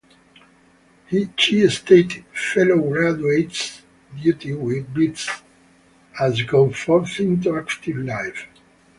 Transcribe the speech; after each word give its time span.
She 1.37 1.69
stated, 1.69 2.25
Fellow-graduates: 2.33 3.83
duty 4.19 4.81
bids 4.81 5.29
us 6.19 6.41
go 6.41 6.71
forth 6.71 7.19
into 7.19 7.55
active 7.55 7.97
life. 7.97 8.47